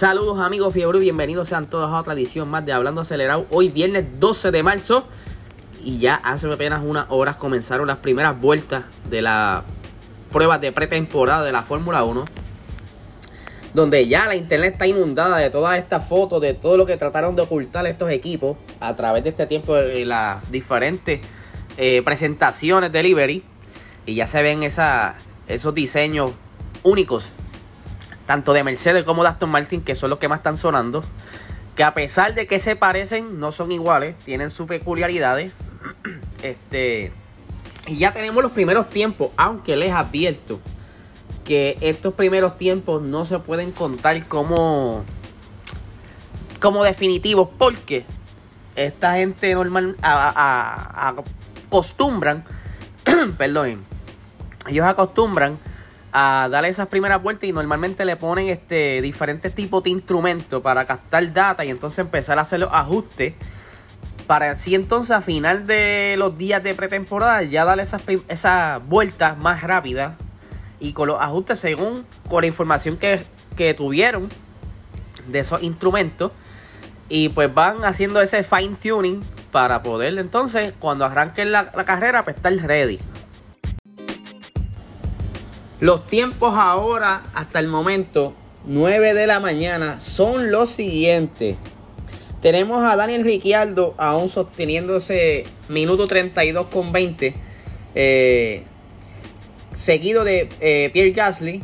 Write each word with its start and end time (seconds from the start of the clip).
Saludos 0.00 0.40
amigos 0.40 0.72
fiebre, 0.72 0.98
bienvenidos 0.98 1.48
sean 1.48 1.68
todos 1.68 1.92
a 1.92 2.00
otra 2.00 2.14
edición 2.14 2.48
más 2.48 2.64
de 2.64 2.72
Hablando 2.72 3.02
Acelerado. 3.02 3.44
Hoy 3.50 3.68
viernes 3.68 4.18
12 4.18 4.50
de 4.50 4.62
marzo 4.62 5.04
y 5.84 5.98
ya 5.98 6.14
hace 6.14 6.50
apenas 6.50 6.80
unas 6.82 7.04
horas 7.10 7.36
comenzaron 7.36 7.86
las 7.86 7.98
primeras 7.98 8.40
vueltas 8.40 8.84
de 9.10 9.20
la 9.20 9.62
prueba 10.32 10.58
de 10.58 10.72
pretemporada 10.72 11.44
de 11.44 11.52
la 11.52 11.64
Fórmula 11.64 12.02
1. 12.04 12.24
Donde 13.74 14.08
ya 14.08 14.26
la 14.26 14.36
internet 14.36 14.72
está 14.72 14.86
inundada 14.86 15.36
de 15.36 15.50
todas 15.50 15.78
estas 15.78 16.08
fotos, 16.08 16.40
de 16.40 16.54
todo 16.54 16.78
lo 16.78 16.86
que 16.86 16.96
trataron 16.96 17.36
de 17.36 17.42
ocultar 17.42 17.84
estos 17.86 18.10
equipos 18.10 18.56
a 18.80 18.96
través 18.96 19.22
de 19.22 19.28
este 19.28 19.46
tiempo 19.46 19.74
de 19.74 20.06
las 20.06 20.50
diferentes 20.50 21.20
eh, 21.76 22.00
presentaciones 22.02 22.90
de 22.90 23.02
Liberty. 23.02 23.42
Y 24.06 24.14
ya 24.14 24.26
se 24.26 24.40
ven 24.42 24.62
esos 24.62 25.74
diseños 25.74 26.32
únicos 26.84 27.34
tanto 28.30 28.52
de 28.52 28.62
Mercedes 28.62 29.02
como 29.02 29.24
de 29.24 29.30
Aston 29.30 29.50
Martin, 29.50 29.82
que 29.82 29.96
son 29.96 30.08
los 30.08 30.20
que 30.20 30.28
más 30.28 30.38
están 30.38 30.56
sonando, 30.56 31.02
que 31.74 31.82
a 31.82 31.94
pesar 31.94 32.32
de 32.32 32.46
que 32.46 32.60
se 32.60 32.76
parecen, 32.76 33.40
no 33.40 33.50
son 33.50 33.72
iguales, 33.72 34.14
tienen 34.24 34.50
sus 34.50 34.68
peculiaridades. 34.68 35.50
Este, 36.40 37.12
y 37.88 37.98
ya 37.98 38.12
tenemos 38.12 38.40
los 38.40 38.52
primeros 38.52 38.88
tiempos, 38.88 39.30
aunque 39.36 39.76
les 39.76 39.92
advierto 39.92 40.60
que 41.44 41.76
estos 41.80 42.14
primeros 42.14 42.56
tiempos 42.56 43.02
no 43.02 43.24
se 43.24 43.40
pueden 43.40 43.72
contar 43.72 44.24
como, 44.26 45.02
como 46.60 46.84
definitivos, 46.84 47.48
porque 47.58 48.06
esta 48.76 49.16
gente 49.16 49.52
normal 49.54 49.96
acostumbran, 50.02 52.44
perdón, 53.36 53.82
ellos 54.68 54.86
acostumbran 54.86 55.58
a 56.12 56.48
darle 56.50 56.68
esas 56.68 56.88
primeras 56.88 57.22
vueltas 57.22 57.48
y 57.48 57.52
normalmente 57.52 58.04
le 58.04 58.16
ponen 58.16 58.48
este 58.48 59.00
diferentes 59.00 59.54
tipos 59.54 59.84
de 59.84 59.90
instrumentos 59.90 60.60
para 60.62 60.84
captar 60.84 61.32
data 61.32 61.64
y 61.64 61.70
entonces 61.70 62.00
empezar 62.00 62.38
a 62.38 62.42
hacer 62.42 62.60
los 62.60 62.70
ajustes 62.72 63.34
para 64.26 64.52
así 64.52 64.74
entonces 64.74 65.12
a 65.12 65.20
final 65.20 65.66
de 65.66 66.16
los 66.18 66.36
días 66.36 66.62
de 66.62 66.74
pretemporada 66.74 67.42
ya 67.42 67.64
darle 67.64 67.84
esas, 67.84 68.02
esas 68.28 68.84
vueltas 68.86 69.38
más 69.38 69.62
rápidas 69.62 70.14
y 70.80 70.92
con 70.92 71.08
los 71.08 71.20
ajustes 71.20 71.58
según 71.58 72.04
con 72.28 72.40
la 72.42 72.46
información 72.48 72.96
que, 72.96 73.22
que 73.56 73.74
tuvieron 73.74 74.28
de 75.28 75.40
esos 75.40 75.62
instrumentos 75.62 76.32
y 77.08 77.28
pues 77.28 77.52
van 77.52 77.84
haciendo 77.84 78.20
ese 78.20 78.42
fine 78.42 78.76
tuning 78.82 79.22
para 79.52 79.82
poder 79.82 80.18
entonces 80.18 80.72
cuando 80.78 81.04
arranquen 81.04 81.52
la, 81.52 81.70
la 81.74 81.84
carrera 81.84 82.24
pues 82.24 82.36
estar 82.36 82.52
ready 82.52 82.98
los 85.80 86.06
tiempos 86.06 86.54
ahora, 86.56 87.22
hasta 87.34 87.58
el 87.58 87.66
momento, 87.66 88.34
9 88.66 89.14
de 89.14 89.26
la 89.26 89.40
mañana, 89.40 89.98
son 90.00 90.50
los 90.50 90.68
siguientes. 90.68 91.56
Tenemos 92.42 92.82
a 92.82 92.96
Daniel 92.96 93.24
Ricciardo 93.24 93.94
aún 93.96 94.28
sosteniéndose 94.28 95.44
minuto 95.68 96.06
32 96.06 96.66
con 96.66 96.92
20. 96.92 97.34
Eh, 97.94 98.62
seguido 99.76 100.24
de 100.24 100.48
eh, 100.60 100.90
Pierre 100.92 101.12
Gasly 101.12 101.62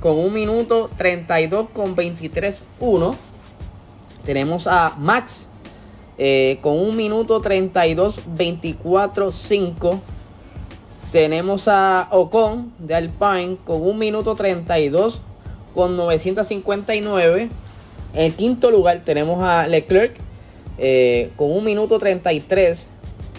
con 0.00 0.18
un 0.18 0.32
minuto 0.32 0.90
32 0.96 1.68
con 1.74 1.94
23 1.94 2.62
1. 2.80 3.16
Tenemos 4.24 4.66
a 4.66 4.96
Max 4.98 5.48
eh, 6.18 6.58
con 6.62 6.78
un 6.78 6.96
minuto 6.96 7.40
32 7.40 8.20
24 8.26 9.30
5. 9.30 10.00
Tenemos 11.16 11.66
a 11.66 12.08
Ocon 12.10 12.74
de 12.78 12.94
Alpine 12.94 13.56
con 13.64 13.80
1 13.80 13.94
minuto 13.94 14.34
32 14.34 15.22
con 15.74 15.96
959. 15.96 17.48
En 18.12 18.22
el 18.22 18.34
quinto 18.34 18.70
lugar 18.70 18.98
tenemos 18.98 19.42
a 19.42 19.66
Leclerc 19.66 20.14
eh, 20.76 21.32
con 21.36 21.52
1 21.52 21.62
minuto 21.62 21.98
33 21.98 22.86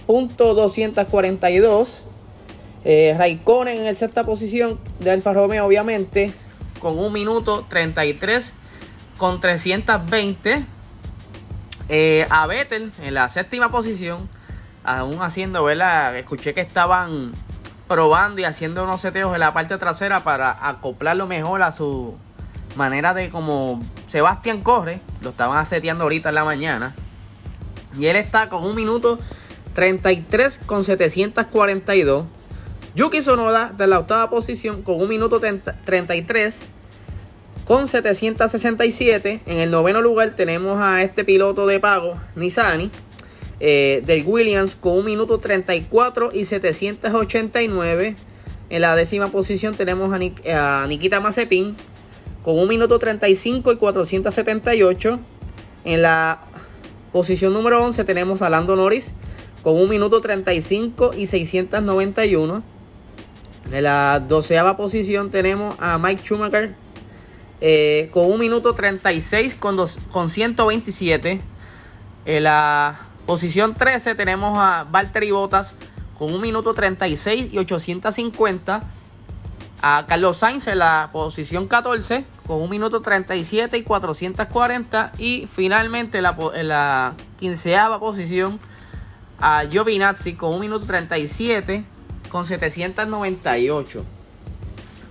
punto 0.08 0.56
242. 0.56 2.02
Eh, 2.84 3.14
Raikkonen 3.16 3.78
en 3.78 3.86
la 3.86 3.94
sexta 3.94 4.24
posición 4.24 4.80
de 5.00 5.12
Alfa 5.12 5.34
Romeo 5.34 5.68
obviamente 5.68 6.34
con 6.80 6.98
1 6.98 7.12
minuto 7.12 7.64
33 7.70 8.54
con 9.20 9.40
320. 9.40 10.66
Eh, 11.90 12.26
a 12.32 12.48
Vettel 12.48 12.92
en 13.04 13.14
la 13.14 13.30
séptima 13.30 13.70
posición 13.70 14.28
aún 14.84 15.22
haciendo, 15.22 15.64
¿verdad? 15.64 16.18
Escuché 16.18 16.56
que 16.56 16.62
estaban 16.62 17.34
probando 17.88 18.42
y 18.42 18.44
haciendo 18.44 18.84
unos 18.84 19.02
seteos 19.02 19.34
en 19.34 19.40
la 19.40 19.54
parte 19.54 19.78
trasera 19.78 20.24
para 20.24 20.68
acoplarlo 20.68 21.28
mejor 21.28 21.64
a 21.64 21.72
su 21.72 22.16
manera 22.76 23.14
de 23.14 23.30
como 23.30 23.82
Sebastián 24.08 24.62
corre. 24.62 25.02
Lo 25.22 25.30
estaban 25.30 25.66
seteando 25.66 26.04
ahorita 26.04 26.30
en 26.30 26.36
la 26.36 26.44
mañana. 26.44 26.96
Y 27.98 28.08
él 28.08 28.16
está 28.16 28.50
con 28.50 28.64
un 28.64 28.76
minuto 28.76 29.20
33 29.74 30.60
con 30.66 30.84
742. 30.84 32.26
Yuki 32.96 33.22
Sonoda 33.22 33.74
de 33.76 33.88
la 33.88 34.00
octava 34.00 34.30
posición 34.30 34.82
con 34.82 35.00
un 35.00 35.10
minuto 35.10 35.40
33 35.40 36.60
con 37.66 37.88
767. 37.88 39.42
En 39.46 39.60
el 39.60 39.72
noveno 39.72 40.02
lugar 40.02 40.32
tenemos 40.32 40.80
a 40.80 41.04
este 41.04 41.24
piloto 41.24 41.68
de 41.68 41.80
pago, 41.80 42.16
Nisani 42.36 42.92
eh, 43.60 44.04
del 44.06 44.24
Williams 44.26 44.76
con 44.76 45.00
un 45.00 45.06
minuto 45.06 45.40
34 45.40 46.32
y 46.34 46.46
789. 46.46 48.16
En 48.70 48.82
la 48.82 48.96
décima 48.96 49.30
posición 49.30 49.76
tenemos 49.76 50.14
a, 50.14 50.86
Nikita 50.88 51.20
Mazepin 51.20 51.76
con 52.44 52.60
un 52.60 52.68
minuto 52.68 53.00
35 53.00 53.72
y 53.72 53.78
478. 53.78 55.20
En 55.86 56.02
la 56.02 56.42
posición 57.12 57.54
número 57.54 57.84
11 57.84 58.04
tenemos 58.04 58.42
a 58.42 58.50
Lando 58.50 58.76
Norris 58.76 59.14
con 59.64 59.76
un 59.76 59.90
minuto 59.90 60.22
35 60.22 61.12
y 61.18 61.26
691. 61.26 62.64
En 63.72 63.84
la 63.84 64.20
doceava 64.20 64.78
posición 64.78 65.32
tenemos 65.32 65.76
a 65.80 65.98
Mike 65.98 66.22
Schumacher 66.22 66.76
eh, 67.60 68.10
con 68.14 68.32
un 68.32 68.40
minuto 68.40 68.74
36 68.74 69.56
con, 69.56 69.78
con 70.12 70.30
127. 70.30 71.42
En 72.26 72.44
la 72.44 73.07
Posición 73.28 73.76
13 73.76 74.16
tenemos 74.16 74.58
a 74.58 74.86
Valtteri 74.90 75.32
Bottas 75.32 75.74
con 76.18 76.30
1 76.30 76.40
minuto 76.40 76.74
36 76.74 77.54
y 77.54 77.58
850. 77.58 78.84
A 79.82 80.06
Carlos 80.08 80.38
Sainz 80.38 80.66
en 80.68 80.80
la 80.80 81.10
posición 81.12 81.68
14 81.68 82.24
con 82.48 82.62
1 82.62 82.68
minuto 82.70 83.02
37 83.02 83.78
y 83.80 83.84
440. 83.84 85.12
Y 85.18 85.46
finalmente 85.52 86.20
en 86.20 86.68
la, 86.70 87.16
quinceava 87.38 88.00
posición 88.00 88.62
a 89.42 89.66
Giovinazzi 89.66 90.36
con 90.36 90.52
1 90.52 90.60
minuto 90.60 90.86
37 90.86 91.84
con 92.30 92.46
798. 92.46 94.06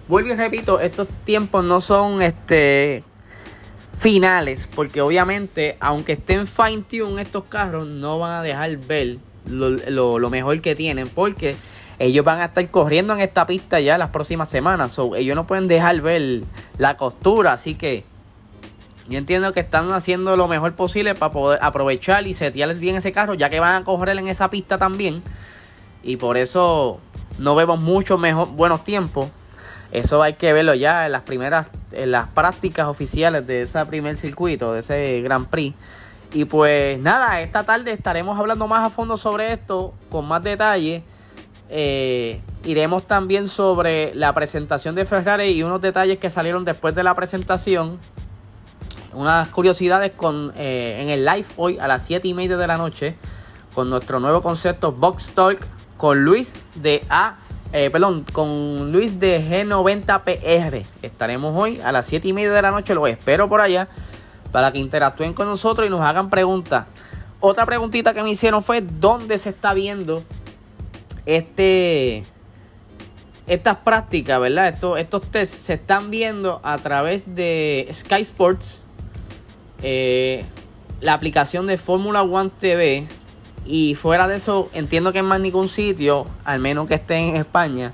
Vuelvo 0.08 0.30
y 0.30 0.36
repito, 0.36 0.80
estos 0.80 1.06
tiempos 1.26 1.62
no 1.64 1.82
son 1.82 2.22
este 2.22 3.04
finales, 3.98 4.68
porque 4.74 5.00
obviamente, 5.00 5.76
aunque 5.80 6.12
estén 6.12 6.46
fine 6.46 6.82
tune 6.82 7.22
estos 7.22 7.44
carros, 7.44 7.86
no 7.86 8.18
van 8.18 8.32
a 8.32 8.42
dejar 8.42 8.76
ver 8.76 9.18
lo, 9.46 10.30
mejor 10.30 10.60
que 10.60 10.74
tienen, 10.74 11.08
porque 11.08 11.56
ellos 11.98 12.24
van 12.24 12.40
a 12.40 12.46
estar 12.46 12.70
corriendo 12.70 13.14
en 13.14 13.20
esta 13.20 13.46
pista 13.46 13.80
ya 13.80 13.96
las 13.96 14.10
próximas 14.10 14.48
semanas. 14.48 14.98
ellos 15.16 15.34
no 15.34 15.46
pueden 15.46 15.66
dejar 15.66 16.00
ver 16.02 16.42
la 16.78 16.96
costura, 16.96 17.54
así 17.54 17.74
que 17.74 18.04
yo 19.08 19.18
entiendo 19.18 19.52
que 19.52 19.60
están 19.60 19.92
haciendo 19.92 20.36
lo 20.36 20.48
mejor 20.48 20.74
posible 20.74 21.14
para 21.14 21.32
poder 21.32 21.58
aprovechar 21.62 22.26
y 22.26 22.32
setear 22.32 22.74
bien 22.74 22.96
ese 22.96 23.12
carro, 23.12 23.34
ya 23.34 23.48
que 23.48 23.60
van 23.60 23.82
a 23.82 23.84
correr 23.84 24.18
en 24.18 24.28
esa 24.28 24.50
pista 24.50 24.78
también. 24.78 25.22
Y 26.02 26.16
por 26.16 26.36
eso 26.36 27.00
no 27.38 27.54
vemos 27.54 27.80
muchos 27.80 28.20
buenos 28.54 28.84
tiempos. 28.84 29.28
Eso 29.92 30.22
hay 30.22 30.34
que 30.34 30.52
verlo 30.52 30.74
ya 30.74 31.06
en 31.06 31.12
las 31.12 31.22
primeras, 31.22 31.70
en 31.92 32.10
las 32.10 32.28
prácticas 32.28 32.86
oficiales 32.86 33.46
de 33.46 33.62
ese 33.62 33.84
primer 33.86 34.18
circuito, 34.18 34.72
de 34.72 34.80
ese 34.80 35.20
Grand 35.22 35.46
Prix. 35.46 35.74
Y 36.32 36.44
pues 36.44 36.98
nada, 36.98 37.40
esta 37.40 37.64
tarde 37.64 37.92
estaremos 37.92 38.38
hablando 38.38 38.66
más 38.66 38.84
a 38.84 38.90
fondo 38.90 39.16
sobre 39.16 39.52
esto, 39.52 39.94
con 40.10 40.26
más 40.26 40.42
detalle. 40.42 41.02
Eh, 41.68 42.40
iremos 42.64 43.06
también 43.06 43.48
sobre 43.48 44.14
la 44.14 44.32
presentación 44.34 44.94
de 44.94 45.04
Ferrari 45.04 45.48
y 45.48 45.62
unos 45.62 45.80
detalles 45.80 46.18
que 46.18 46.30
salieron 46.30 46.64
después 46.64 46.94
de 46.94 47.02
la 47.02 47.14
presentación. 47.14 47.98
Unas 49.12 49.48
curiosidades 49.48 50.12
con, 50.12 50.52
eh, 50.56 50.98
en 51.00 51.08
el 51.08 51.24
live 51.24 51.46
hoy 51.56 51.78
a 51.78 51.86
las 51.86 52.04
7 52.04 52.28
y 52.28 52.34
media 52.34 52.56
de 52.56 52.66
la 52.66 52.76
noche 52.76 53.16
con 53.74 53.88
nuestro 53.88 54.20
nuevo 54.20 54.42
concepto 54.42 54.92
Box 54.92 55.32
Talk 55.32 55.58
con 55.96 56.24
Luis 56.24 56.52
de 56.74 57.02
A 57.08 57.36
eh, 57.72 57.90
perdón, 57.90 58.24
con 58.32 58.92
Luis 58.92 59.18
de 59.20 59.40
G90PR. 59.40 60.84
Estaremos 61.02 61.54
hoy 61.60 61.80
a 61.80 61.92
las 61.92 62.06
7 62.06 62.28
y 62.28 62.32
media 62.32 62.52
de 62.52 62.62
la 62.62 62.70
noche. 62.70 62.94
Los 62.94 63.08
espero 63.08 63.48
por 63.48 63.60
allá 63.60 63.88
para 64.52 64.72
que 64.72 64.78
interactúen 64.78 65.34
con 65.34 65.46
nosotros 65.46 65.86
y 65.86 65.90
nos 65.90 66.00
hagan 66.00 66.30
preguntas. 66.30 66.86
Otra 67.40 67.66
preguntita 67.66 68.14
que 68.14 68.22
me 68.22 68.30
hicieron 68.30 68.62
fue: 68.62 68.80
¿dónde 68.80 69.38
se 69.38 69.50
está 69.50 69.74
viendo 69.74 70.22
este, 71.26 72.24
estas 73.46 73.76
prácticas, 73.78 74.40
verdad? 74.40 74.68
Estos, 74.68 74.98
estos 74.98 75.22
tests 75.22 75.62
se 75.62 75.74
están 75.74 76.10
viendo 76.10 76.60
a 76.62 76.78
través 76.78 77.34
de 77.34 77.88
Sky 77.92 78.22
Sports. 78.22 78.80
eh, 79.82 80.44
la 81.00 81.12
aplicación 81.12 81.66
de 81.66 81.76
Fórmula 81.78 82.22
One 82.22 82.50
TV. 82.58 83.06
Y 83.66 83.96
fuera 83.96 84.28
de 84.28 84.36
eso, 84.36 84.70
entiendo 84.72 85.12
que 85.12 85.18
en 85.18 85.24
más 85.24 85.40
ningún 85.40 85.68
sitio, 85.68 86.26
al 86.44 86.60
menos 86.60 86.86
que 86.86 86.94
esté 86.94 87.16
en 87.16 87.36
España, 87.36 87.92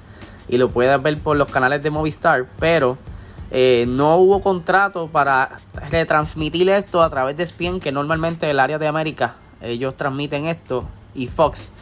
y 0.48 0.58
lo 0.58 0.68
puedas 0.68 1.02
ver 1.02 1.18
por 1.18 1.36
los 1.36 1.48
canales 1.48 1.82
de 1.82 1.90
Movistar, 1.90 2.46
pero 2.58 2.98
eh, 3.50 3.86
no 3.88 4.16
hubo 4.16 4.42
contrato 4.42 5.08
para 5.08 5.58
retransmitir 5.90 6.68
esto 6.68 7.02
a 7.02 7.08
través 7.08 7.36
de 7.36 7.46
SPN, 7.46 7.80
que 7.80 7.90
normalmente 7.90 8.50
el 8.50 8.60
área 8.60 8.78
de 8.78 8.86
América 8.86 9.36
ellos 9.62 9.96
transmiten 9.96 10.46
esto, 10.46 10.84
y 11.14 11.26
Fox. 11.28 11.72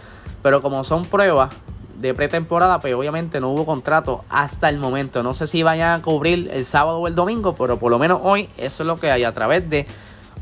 Pero 0.43 0.63
como 0.63 0.85
son 0.85 1.05
pruebas 1.05 1.51
de 1.99 2.15
pretemporada, 2.15 2.81
pues 2.81 2.95
obviamente 2.95 3.41
no 3.41 3.51
hubo 3.51 3.67
contrato 3.67 4.25
hasta 4.29 4.69
el 4.69 4.79
momento. 4.79 5.23
No 5.23 5.35
sé 5.35 5.47
si 5.47 5.63
vayan 5.63 6.01
a 6.01 6.03
cubrir 6.03 6.51
el 6.53 6.65
sábado 6.65 6.99
o 6.99 7.07
el 7.07 7.15
domingo, 7.15 7.55
pero 7.55 7.79
por 7.79 7.91
lo 7.91 7.99
menos 7.99 8.21
hoy 8.23 8.49
eso 8.57 8.83
es 8.83 8.87
lo 8.87 8.99
que 8.99 9.11
hay 9.11 9.25
a 9.25 9.33
través 9.33 9.69
de 9.69 9.87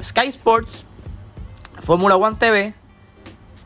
Sky 0.03 0.29
Sports, 0.29 0.85
Fórmula 1.83 2.17
One 2.17 2.37
TV. 2.39 2.75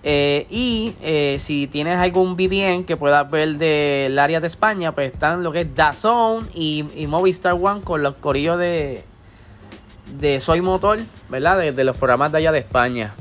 Eh, 0.05 0.47
y 0.51 0.95
eh, 1.03 1.37
si 1.39 1.69
tienes 1.69 1.97
algún 1.97 2.35
VPN 2.35 2.85
que 2.85 2.97
puedas 2.97 3.31
ver 3.31 3.57
del 3.57 4.19
área 4.19 4.41
de 4.41 4.49
España, 4.49 4.93
pues 4.93 5.13
están 5.13 5.43
lo 5.43 5.53
que 5.53 5.61
es 5.61 5.75
DAZN 5.75 6.49
y, 6.55 6.85
y 6.97 7.07
Movistar 7.07 7.53
One 7.53 7.83
con 7.83 8.03
los 8.03 8.17
corillos 8.17 8.59
de, 8.59 9.05
de 10.19 10.41
Soy 10.41 10.61
Motor, 10.61 11.01
¿verdad? 11.29 11.59
de 11.59 11.85
los 11.85 11.97
programas 11.97 12.33
de 12.33 12.39
allá 12.39 12.53
de 12.53 12.59
España. 12.59 13.15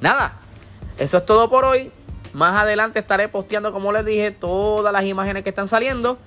Nada, 0.00 0.38
eso 0.98 1.18
es 1.18 1.26
todo 1.26 1.50
por 1.50 1.64
hoy. 1.64 1.90
Más 2.32 2.60
adelante 2.60 2.98
estaré 2.98 3.28
posteando, 3.28 3.72
como 3.72 3.92
les 3.92 4.04
dije, 4.04 4.30
todas 4.30 4.92
las 4.92 5.04
imágenes 5.04 5.44
que 5.44 5.50
están 5.50 5.68
saliendo. 5.68 6.18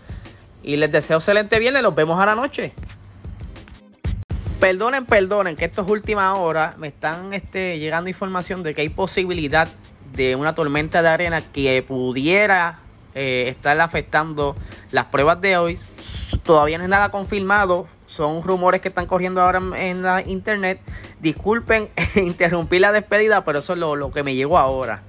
Y 0.63 0.77
les 0.77 0.91
deseo 0.91 1.17
excelente 1.17 1.59
viernes. 1.59 1.83
Los 1.83 1.95
vemos 1.95 2.19
a 2.19 2.25
la 2.25 2.35
noche. 2.35 2.73
Perdonen, 4.59 5.05
perdonen 5.05 5.55
que 5.55 5.65
estas 5.65 5.87
últimas 5.87 6.35
horas 6.35 6.79
me 6.79 6.87
están 6.87 7.31
este, 7.33 7.77
llegando 7.77 8.09
información 8.09 8.63
de 8.63 8.73
que 8.73 8.81
hay 8.81 8.89
posibilidad 8.89 9.67
de 10.13 10.35
una 10.35 10.55
tormenta 10.55 11.03
de 11.03 11.09
arena 11.09 11.41
que 11.41 11.83
pudiera 11.83 12.79
eh, 13.13 13.45
estar 13.49 13.79
afectando 13.79 14.55
las 14.89 15.05
pruebas 15.05 15.39
de 15.41 15.57
hoy. 15.57 15.79
Todavía 16.43 16.79
no 16.79 16.85
es 16.85 16.89
nada 16.89 17.11
confirmado. 17.11 17.87
Son 18.07 18.41
rumores 18.41 18.81
que 18.81 18.87
están 18.87 19.05
corriendo 19.05 19.43
ahora 19.43 19.61
en 19.75 20.01
la 20.01 20.23
internet. 20.23 20.81
Disculpen 21.19 21.89
interrumpir 22.15 22.81
la 22.81 22.91
despedida, 22.91 23.45
pero 23.45 23.59
eso 23.59 23.73
es 23.73 23.79
lo, 23.79 23.95
lo 23.95 24.11
que 24.11 24.23
me 24.23 24.33
llegó 24.33 24.57
ahora. 24.57 25.03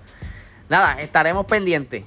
Nada, 0.69 1.01
estaremos 1.01 1.47
pendientes. 1.47 2.05